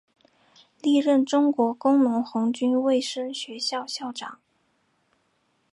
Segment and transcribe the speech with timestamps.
[0.81, 4.39] 历任中国工农红军卫生学校校长。